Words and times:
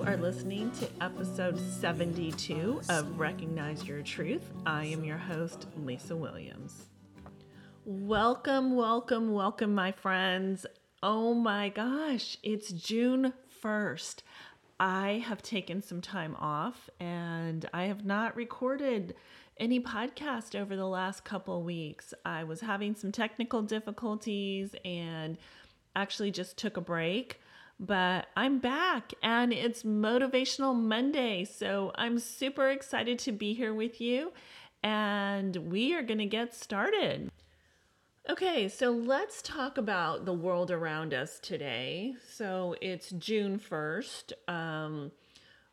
You 0.00 0.06
are 0.06 0.16
listening 0.16 0.70
to 0.80 0.88
episode 1.02 1.58
72 1.58 2.80
of 2.88 3.20
Recognize 3.20 3.84
Your 3.84 4.00
Truth. 4.00 4.50
I 4.64 4.86
am 4.86 5.04
your 5.04 5.18
host, 5.18 5.66
Lisa 5.76 6.16
Williams. 6.16 6.86
Welcome, 7.84 8.76
welcome, 8.76 9.34
welcome, 9.34 9.74
my 9.74 9.92
friends. 9.92 10.64
Oh 11.02 11.34
my 11.34 11.68
gosh, 11.68 12.38
it's 12.42 12.72
June 12.72 13.34
1st. 13.62 14.22
I 14.80 15.22
have 15.26 15.42
taken 15.42 15.82
some 15.82 16.00
time 16.00 16.34
off 16.36 16.88
and 16.98 17.68
I 17.74 17.84
have 17.84 18.02
not 18.02 18.34
recorded 18.34 19.14
any 19.58 19.80
podcast 19.80 20.58
over 20.58 20.76
the 20.76 20.88
last 20.88 21.26
couple 21.26 21.62
weeks. 21.62 22.14
I 22.24 22.44
was 22.44 22.62
having 22.62 22.94
some 22.94 23.12
technical 23.12 23.60
difficulties 23.60 24.74
and 24.82 25.36
actually 25.94 26.30
just 26.30 26.56
took 26.56 26.78
a 26.78 26.80
break 26.80 27.38
but 27.80 28.26
I'm 28.36 28.58
back 28.58 29.14
and 29.22 29.54
it's 29.54 29.84
Motivational 29.84 30.76
Monday. 30.76 31.46
So 31.46 31.92
I'm 31.94 32.18
super 32.18 32.68
excited 32.68 33.18
to 33.20 33.32
be 33.32 33.54
here 33.54 33.72
with 33.72 34.02
you 34.02 34.32
and 34.82 35.56
we 35.56 35.94
are 35.94 36.02
going 36.02 36.18
to 36.18 36.26
get 36.26 36.54
started. 36.54 37.30
Okay, 38.28 38.68
so 38.68 38.90
let's 38.90 39.40
talk 39.40 39.78
about 39.78 40.26
the 40.26 40.34
world 40.34 40.70
around 40.70 41.14
us 41.14 41.40
today. 41.40 42.14
So 42.28 42.76
it's 42.82 43.10
June 43.12 43.58
1st. 43.58 44.32
Um, 44.46 45.10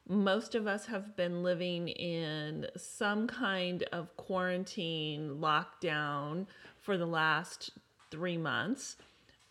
most 0.07 0.55
of 0.55 0.65
us 0.65 0.85
have 0.85 1.17
been 1.17 1.43
living 1.43 1.89
in 1.89 2.67
some 2.77 3.27
kind 3.27 3.83
of 3.91 4.15
quarantine 4.15 5.39
lockdown 5.41 6.47
for 6.79 6.97
the 6.97 7.05
last 7.05 7.71
three 8.09 8.37
months. 8.37 8.95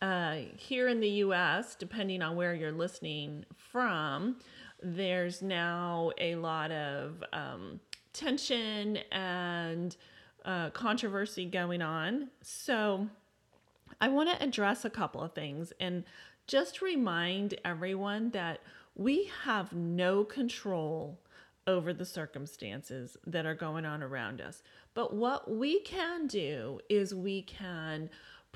Uh, 0.06 0.36
here 0.56 0.86
in 0.86 1.00
the 1.00 1.08
US, 1.24 1.74
depending 1.74 2.22
on 2.22 2.36
where 2.36 2.54
you're 2.54 2.70
listening 2.70 3.44
from, 3.56 4.36
there's 4.80 5.42
now 5.42 6.12
a 6.18 6.36
lot 6.36 6.70
of 6.70 7.24
um, 7.32 7.80
tension 8.12 8.98
and 9.10 9.96
uh, 10.44 10.70
controversy 10.70 11.44
going 11.44 11.82
on. 11.82 12.28
So, 12.40 13.08
I 14.00 14.06
want 14.06 14.30
to 14.30 14.40
address 14.40 14.84
a 14.84 14.90
couple 14.90 15.22
of 15.22 15.32
things 15.32 15.72
and 15.80 16.04
just 16.46 16.80
remind 16.80 17.58
everyone 17.64 18.30
that 18.30 18.60
we 18.94 19.28
have 19.42 19.72
no 19.72 20.22
control 20.22 21.18
over 21.66 21.92
the 21.92 22.04
circumstances 22.04 23.16
that 23.26 23.44
are 23.44 23.56
going 23.56 23.84
on 23.84 24.04
around 24.04 24.40
us. 24.40 24.62
But 24.94 25.16
what 25.16 25.50
we 25.50 25.80
can 25.80 26.28
do 26.28 26.78
is 26.88 27.12
we 27.12 27.42
can 27.42 28.08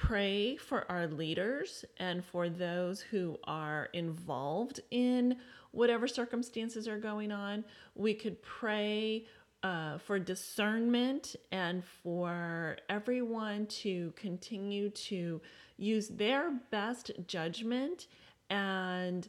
pray 0.06 0.56
for 0.56 0.91
our 0.91 1.06
leaders 1.06 1.84
and 1.98 2.25
for 2.25 2.48
those 2.48 3.01
who 3.01 3.39
are 3.45 3.89
involved 3.93 4.81
in 4.91 5.37
whatever 5.73 6.09
circumstances 6.09 6.89
are 6.89 6.98
going 6.98 7.31
on. 7.31 7.65
We 7.95 8.15
could 8.15 8.41
pray 8.43 9.27
uh, 9.62 9.98
for 9.98 10.19
discernment 10.19 11.37
and 11.53 11.84
for 11.84 12.78
everyone 12.88 13.66
to 13.66 14.12
continue 14.16 14.88
to 14.91 15.41
use 15.77 16.09
their 16.09 16.50
best 16.71 17.11
judgment 17.27 18.06
and 18.49 19.28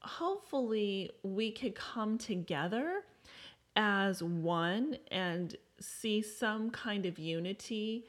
hopefully 0.00 1.10
we 1.24 1.50
could 1.50 1.74
come 1.74 2.18
together 2.18 3.02
as 3.74 4.22
one 4.22 4.96
and 5.10 5.56
see 5.80 6.22
some 6.22 6.70
kind 6.70 7.04
of 7.04 7.18
unity 7.18 8.06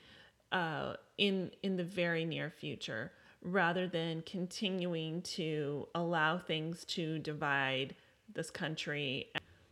uh, 0.51 0.93
in 1.17 1.51
in 1.63 1.77
the 1.77 1.83
very 1.83 2.25
near 2.25 2.49
future 2.49 3.11
rather 3.41 3.87
than 3.87 4.21
continuing 4.23 5.21
to 5.21 5.87
allow 5.95 6.37
things 6.37 6.83
to 6.83 7.19
divide 7.19 7.95
this 8.33 8.51
country 8.51 9.29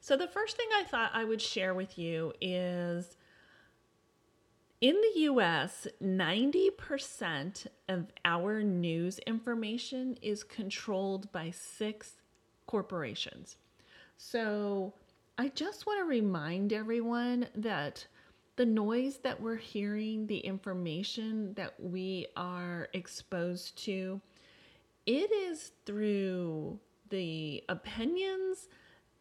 so, 0.07 0.16
the 0.16 0.27
first 0.27 0.55
thing 0.55 0.69
I 0.73 0.85
thought 0.85 1.11
I 1.13 1.25
would 1.25 1.41
share 1.41 1.73
with 1.73 1.97
you 1.97 2.31
is 2.39 3.17
in 4.79 4.95
the 4.95 5.21
US, 5.23 5.85
90% 6.01 7.67
of 7.89 8.05
our 8.23 8.63
news 8.63 9.19
information 9.19 10.17
is 10.21 10.45
controlled 10.45 11.29
by 11.33 11.51
six 11.51 12.13
corporations. 12.67 13.57
So, 14.16 14.93
I 15.37 15.49
just 15.49 15.85
want 15.85 15.99
to 15.99 16.05
remind 16.05 16.71
everyone 16.71 17.49
that 17.55 18.07
the 18.57 18.66
noise 18.66 19.19
that 19.19 19.40
we're 19.40 19.56
hearing, 19.56 20.28
the 20.28 20.40
information 20.40 21.53
that 21.53 21.75
we 21.79 22.25
are 22.35 22.90
exposed 22.94 23.78
to, 23.85 24.19
it 25.06 25.31
is 25.31 25.72
through 25.85 26.79
the 27.09 27.63
opinions 27.69 28.67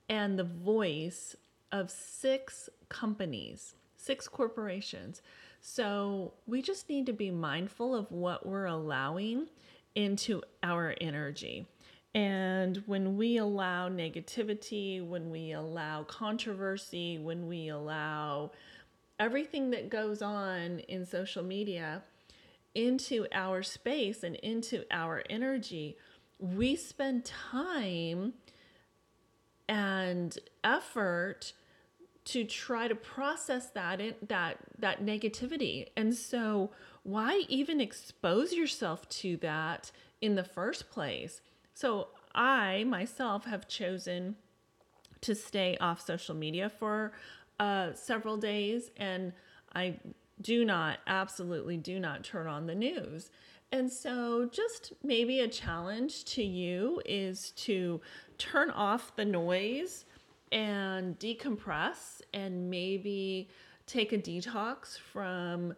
and 0.08 0.38
the 0.38 0.44
voice 0.44 1.36
of 1.70 1.90
six 1.90 2.68
companies, 2.88 3.76
six 3.96 4.26
corporations. 4.26 5.20
So 5.60 6.32
we 6.46 6.62
just 6.62 6.88
need 6.88 7.06
to 7.06 7.12
be 7.12 7.30
mindful 7.30 7.94
of 7.94 8.10
what 8.10 8.46
we're 8.46 8.66
allowing 8.66 9.48
into 9.94 10.42
our 10.62 10.94
energy. 11.00 11.66
And 12.14 12.82
when 12.86 13.18
we 13.18 13.36
allow 13.36 13.90
negativity, 13.90 15.06
when 15.06 15.28
we 15.30 15.52
allow 15.52 16.04
controversy, 16.04 17.18
when 17.18 17.46
we 17.46 17.68
allow 17.68 18.52
everything 19.18 19.70
that 19.70 19.90
goes 19.90 20.22
on 20.22 20.80
in 20.80 21.04
social 21.06 21.42
media 21.42 22.02
into 22.74 23.26
our 23.32 23.62
space 23.62 24.22
and 24.22 24.36
into 24.36 24.84
our 24.90 25.22
energy, 25.30 25.96
we 26.38 26.76
spend 26.76 27.24
time 27.24 28.34
and 29.68 30.38
effort 30.62 31.52
to 32.24 32.44
try 32.44 32.88
to 32.88 32.94
process 32.94 33.70
that 33.70 34.00
in, 34.00 34.14
that 34.28 34.58
that 34.78 35.04
negativity. 35.04 35.86
And 35.96 36.14
so 36.14 36.70
why 37.02 37.44
even 37.48 37.80
expose 37.80 38.52
yourself 38.52 39.08
to 39.08 39.36
that 39.38 39.90
in 40.20 40.34
the 40.34 40.44
first 40.44 40.90
place? 40.90 41.40
So 41.72 42.08
I 42.34 42.84
myself 42.84 43.44
have 43.46 43.68
chosen 43.68 44.36
to 45.22 45.34
stay 45.34 45.76
off 45.80 46.04
social 46.04 46.34
media 46.34 46.68
for 46.68 47.12
uh, 47.58 47.92
several 47.94 48.36
days 48.36 48.90
and 48.96 49.32
I 49.74 49.98
do 50.40 50.64
not 50.64 50.98
absolutely 51.06 51.76
do 51.76 51.98
not 51.98 52.24
turn 52.24 52.46
on 52.46 52.66
the 52.66 52.74
news. 52.74 53.30
And 53.72 53.90
so, 53.90 54.48
just 54.50 54.92
maybe 55.02 55.40
a 55.40 55.48
challenge 55.48 56.24
to 56.26 56.42
you 56.42 57.02
is 57.04 57.50
to 57.52 58.00
turn 58.38 58.70
off 58.70 59.16
the 59.16 59.24
noise 59.24 60.04
and 60.52 61.18
decompress 61.18 62.20
and 62.32 62.70
maybe 62.70 63.48
take 63.86 64.12
a 64.12 64.18
detox 64.18 64.98
from 64.98 65.74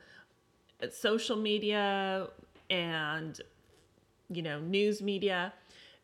social 0.92 1.36
media 1.36 2.28
and 2.70 3.40
you 4.28 4.42
know 4.42 4.60
news 4.60 5.02
media 5.02 5.52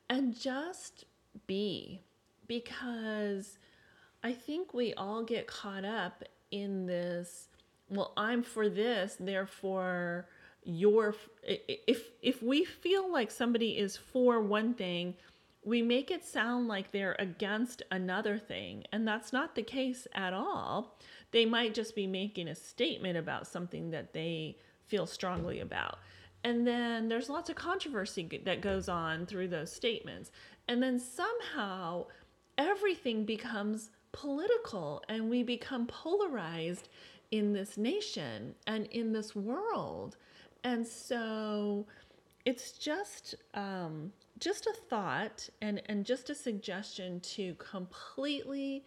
and 0.08 0.38
just 0.38 1.04
be 1.46 2.00
because 2.46 3.58
i 4.25 4.32
think 4.32 4.75
we 4.75 4.93
all 4.94 5.23
get 5.23 5.47
caught 5.47 5.85
up 5.85 6.25
in 6.50 6.87
this 6.87 7.49
well 7.88 8.12
i'm 8.17 8.43
for 8.43 8.69
this 8.69 9.17
therefore 9.21 10.26
you're 10.65 11.15
if 11.44 12.11
if 12.23 12.43
we 12.43 12.65
feel 12.65 13.12
like 13.12 13.31
somebody 13.31 13.79
is 13.79 13.97
for 13.97 14.41
one 14.41 14.75
thing 14.75 15.15
we 15.65 15.81
make 15.81 16.11
it 16.11 16.25
sound 16.25 16.69
like 16.69 16.93
they're 16.93 17.17
against 17.19 17.82
another 17.91 18.38
thing, 18.38 18.85
and 18.93 19.09
that's 19.09 19.32
not 19.32 19.55
the 19.55 19.62
case 19.62 20.06
at 20.15 20.35
all. 20.35 20.99
They 21.31 21.47
might 21.47 21.75
just 21.75 21.97
be 21.97 22.06
making 22.06 22.49
a 22.49 22.55
statement 22.55 23.17
about 23.17 23.47
something 23.47 23.91
that 23.91 24.12
they 24.12 24.59
feel 24.87 25.06
strongly 25.06 25.61
about. 25.61 25.99
And 26.44 26.67
then 26.67 27.09
there's 27.09 27.31
lots 27.31 27.49
of 27.49 27.56
controversy 27.56 28.43
that 28.44 28.61
goes 28.61 28.88
on 28.88 29.25
through 29.25 29.49
those 29.49 29.73
statements. 29.73 30.31
And 30.69 30.82
then 30.82 31.00
somehow 31.00 32.06
everything 32.59 33.25
becomes 33.25 33.91
political 34.14 35.02
and 35.08 35.28
we 35.28 35.43
become 35.43 35.87
polarized 35.87 36.88
in 37.31 37.52
this 37.52 37.76
nation 37.76 38.55
and 38.66 38.87
in 38.87 39.12
this 39.12 39.34
world. 39.34 40.16
And 40.62 40.87
so 40.87 41.87
it's 42.44 42.72
just 42.72 43.34
um, 43.55 44.12
just 44.38 44.66
a 44.66 44.72
thought 44.88 45.49
and, 45.61 45.82
and 45.87 46.05
just 46.05 46.31
a 46.31 46.34
suggestion 46.34 47.20
to 47.20 47.55
completely 47.55 48.84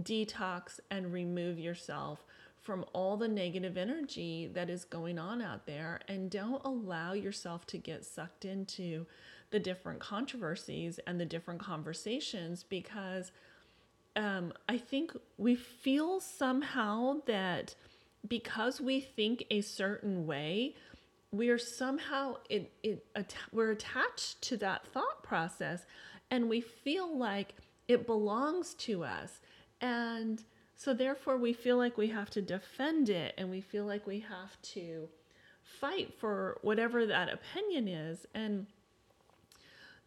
detox 0.00 0.80
and 0.90 1.12
remove 1.12 1.58
yourself 1.58 2.24
from 2.60 2.84
all 2.92 3.16
the 3.16 3.28
negative 3.28 3.76
energy 3.76 4.50
that 4.52 4.68
is 4.68 4.84
going 4.84 5.18
on 5.18 5.40
out 5.40 5.66
there 5.66 6.00
and 6.08 6.30
don't 6.30 6.62
allow 6.64 7.12
yourself 7.12 7.66
to 7.66 7.78
get 7.78 8.04
sucked 8.04 8.44
into 8.44 9.06
the 9.50 9.58
different 9.58 9.98
controversies 9.98 11.00
and 11.06 11.18
the 11.18 11.24
different 11.24 11.60
conversations 11.60 12.62
because 12.62 13.32
um, 14.16 14.52
I 14.68 14.78
think 14.78 15.12
we 15.38 15.54
feel 15.54 16.20
somehow 16.20 17.16
that 17.26 17.74
because 18.26 18.80
we 18.80 19.00
think 19.00 19.44
a 19.50 19.60
certain 19.60 20.26
way, 20.26 20.74
we 21.32 21.48
are 21.48 21.58
somehow 21.58 22.36
it, 22.48 22.72
it 22.82 23.06
we're 23.52 23.70
attached 23.70 24.42
to 24.42 24.56
that 24.58 24.86
thought 24.88 25.22
process 25.22 25.86
and 26.30 26.48
we 26.48 26.60
feel 26.60 27.16
like 27.16 27.54
it 27.88 28.06
belongs 28.06 28.74
to 28.74 29.04
us. 29.04 29.40
And 29.80 30.42
so 30.76 30.92
therefore 30.92 31.36
we 31.36 31.52
feel 31.52 31.76
like 31.76 31.96
we 31.96 32.08
have 32.08 32.30
to 32.30 32.42
defend 32.42 33.08
it 33.08 33.34
and 33.38 33.50
we 33.50 33.60
feel 33.60 33.84
like 33.84 34.06
we 34.06 34.20
have 34.20 34.60
to 34.62 35.08
fight 35.62 36.14
for 36.18 36.58
whatever 36.62 37.06
that 37.06 37.32
opinion 37.32 37.88
is. 37.88 38.26
And 38.34 38.66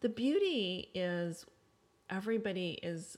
the 0.01 0.09
beauty 0.09 0.89
is 0.93 1.45
everybody 2.09 2.79
is 2.83 3.17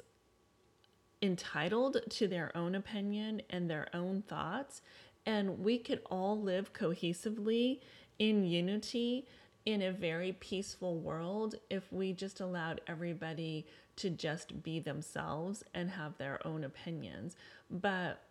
entitled 1.25 1.98
to 2.10 2.27
their 2.27 2.56
own 2.56 2.75
opinion 2.75 3.42
and 3.50 3.69
their 3.69 3.88
own 3.94 4.22
thoughts 4.22 4.81
and 5.25 5.60
we 5.60 5.77
could 5.77 6.01
all 6.10 6.39
live 6.39 6.74
cohesively 6.74 7.80
in 8.19 8.45
unity 8.45 9.27
in 9.66 9.81
a 9.81 9.92
very 9.92 10.33
peaceful 10.33 10.98
world 11.00 11.56
if 11.69 11.92
we 11.92 12.13
just 12.13 12.39
allowed 12.39 12.80
everybody 12.88 13.66
to 13.95 14.10
just 14.10 14.62
be 14.62 14.80
themselves 14.80 15.63
and 15.74 15.89
have 15.89 16.18
their 16.18 16.45
own 16.45 16.63
opinions. 16.63 17.36
But 17.71 18.21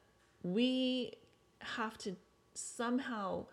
we 0.43 1.15
have 1.61 1.99
to 1.99 2.15
somehow 2.55 3.47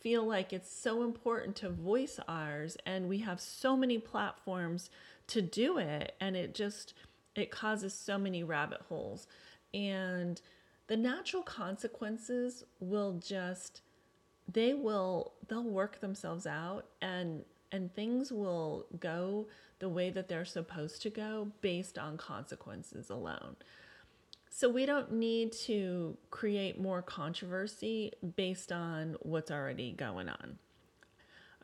feel 0.00 0.26
like 0.26 0.52
it's 0.52 0.70
so 0.70 1.02
important 1.02 1.56
to 1.56 1.70
voice 1.70 2.20
ours 2.28 2.76
and 2.84 3.08
we 3.08 3.18
have 3.18 3.40
so 3.40 3.74
many 3.74 3.96
platforms 3.96 4.90
to 5.28 5.40
do 5.40 5.78
it 5.78 6.14
and 6.20 6.36
it 6.36 6.54
just 6.54 6.92
it 7.34 7.50
causes 7.50 7.94
so 7.94 8.18
many 8.18 8.42
rabbit 8.42 8.80
holes 8.88 9.26
and 9.72 10.40
the 10.86 10.96
natural 10.96 11.42
consequences 11.42 12.64
will 12.80 13.14
just 13.14 13.80
they 14.52 14.74
will 14.74 15.32
they'll 15.48 15.64
work 15.64 16.00
themselves 16.00 16.46
out 16.46 16.86
and 17.00 17.44
and 17.72 17.92
things 17.94 18.30
will 18.30 18.86
go 19.00 19.48
the 19.80 19.88
way 19.88 20.08
that 20.08 20.28
they're 20.28 20.44
supposed 20.44 21.02
to 21.02 21.10
go 21.10 21.48
based 21.60 21.98
on 21.98 22.16
consequences 22.16 23.10
alone. 23.10 23.56
So 24.48 24.68
we 24.68 24.86
don't 24.86 25.10
need 25.12 25.50
to 25.64 26.16
create 26.30 26.80
more 26.80 27.02
controversy 27.02 28.12
based 28.36 28.70
on 28.70 29.16
what's 29.22 29.50
already 29.50 29.90
going 29.90 30.28
on. 30.28 30.58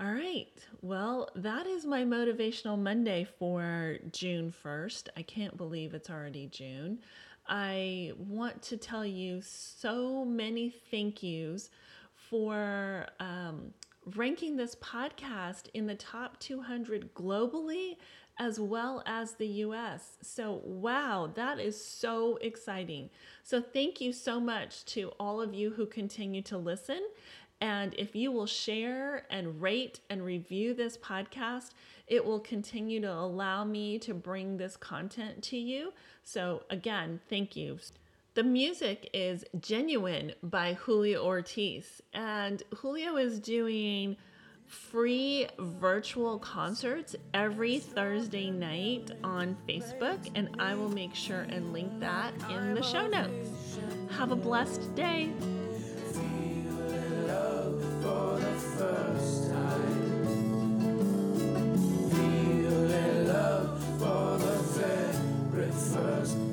All 0.00 0.10
right. 0.14 0.48
Well, 0.80 1.28
that 1.34 1.66
is 1.66 1.84
my 1.84 2.04
motivational 2.04 2.78
Monday 2.78 3.28
for 3.38 3.98
June 4.12 4.50
1st. 4.64 5.08
I 5.14 5.20
can't 5.20 5.58
believe 5.58 5.92
it's 5.92 6.08
already 6.08 6.46
June. 6.46 7.00
I 7.46 8.12
want 8.16 8.62
to 8.62 8.78
tell 8.78 9.04
you 9.04 9.42
so 9.42 10.24
many 10.24 10.70
thank 10.90 11.22
yous 11.22 11.68
for 12.14 13.08
um, 13.18 13.74
ranking 14.16 14.56
this 14.56 14.74
podcast 14.76 15.64
in 15.74 15.86
the 15.86 15.96
top 15.96 16.40
200 16.40 17.12
globally 17.12 17.96
as 18.38 18.58
well 18.58 19.02
as 19.04 19.34
the 19.34 19.46
US. 19.46 20.16
So, 20.22 20.62
wow, 20.64 21.30
that 21.34 21.60
is 21.60 21.78
so 21.78 22.38
exciting. 22.40 23.10
So, 23.42 23.60
thank 23.60 24.00
you 24.00 24.14
so 24.14 24.40
much 24.40 24.86
to 24.86 25.12
all 25.20 25.42
of 25.42 25.52
you 25.52 25.70
who 25.70 25.84
continue 25.84 26.40
to 26.42 26.56
listen. 26.56 27.02
And 27.60 27.94
if 27.94 28.16
you 28.16 28.32
will 28.32 28.46
share 28.46 29.24
and 29.30 29.60
rate 29.60 30.00
and 30.08 30.24
review 30.24 30.74
this 30.74 30.96
podcast, 30.96 31.70
it 32.06 32.24
will 32.24 32.40
continue 32.40 33.00
to 33.00 33.12
allow 33.12 33.64
me 33.64 33.98
to 34.00 34.14
bring 34.14 34.56
this 34.56 34.76
content 34.76 35.42
to 35.44 35.56
you. 35.56 35.92
So, 36.24 36.62
again, 36.70 37.20
thank 37.28 37.56
you. 37.56 37.78
The 38.34 38.42
music 38.44 39.10
is 39.12 39.44
Genuine 39.60 40.32
by 40.42 40.74
Julio 40.74 41.24
Ortiz. 41.24 42.00
And 42.14 42.62
Julio 42.76 43.16
is 43.16 43.38
doing 43.38 44.16
free 44.66 45.48
virtual 45.58 46.38
concerts 46.38 47.16
every 47.34 47.80
Thursday 47.80 48.50
night 48.50 49.10
on 49.24 49.56
Facebook, 49.68 50.30
and 50.36 50.48
I 50.60 50.74
will 50.74 50.88
make 50.88 51.14
sure 51.14 51.40
and 51.48 51.72
link 51.72 51.98
that 51.98 52.32
in 52.48 52.74
the 52.74 52.82
show 52.82 53.08
notes. 53.08 53.50
Have 54.10 54.30
a 54.30 54.36
blessed 54.36 54.94
day. 54.94 55.30
first. 65.94 66.49